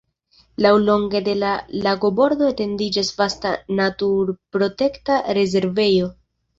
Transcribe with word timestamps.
Laŭlonge 0.65 1.21
de 1.27 1.35
la 1.41 1.51
lagobordo 1.89 2.49
etendiĝas 2.55 3.13
vasta 3.23 3.55
naturprotekta 3.83 5.23
rezervejo. 5.43 6.15